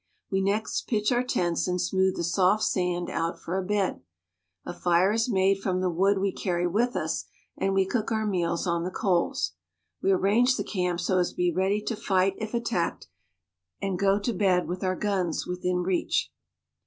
We 0.31 0.41
next 0.41 0.87
pitch 0.87 1.11
our 1.11 1.21
tents 1.23 1.67
and 1.67 1.79
smooth 1.79 2.15
the 2.15 2.23
soft 2.23 2.63
sand 2.63 3.07
out 3.07 3.37
for 3.37 3.55
a 3.55 3.63
bed. 3.63 4.01
A 4.65 4.73
fire 4.73 5.11
is 5.11 5.29
made 5.29 5.59
from 5.59 5.79
the 5.79 5.91
wood 5.91 6.17
we 6.17 6.31
carry 6.31 6.65
with 6.65 6.95
us, 6.95 7.25
and 7.55 7.75
we 7.75 7.85
cook 7.85 8.11
our 8.11 8.25
meals 8.25 8.65
on 8.65 8.83
the 8.83 8.89
coals. 8.89 9.51
We 10.01 10.11
arrange 10.11 10.57
the 10.57 10.63
camp 10.63 11.01
so 11.01 11.19
as 11.19 11.29
to 11.29 11.35
be 11.35 11.51
ready 11.53 11.83
to 11.83 11.95
fight 11.95 12.33
if 12.39 12.55
attacked, 12.55 13.09
and 13.79 13.99
go 13.99 14.17
to 14.17 14.33
bed 14.33 14.67
with 14.67 14.83
our 14.83 14.95
guns 14.95 15.45
within 15.45 15.83
reach. 15.83 16.31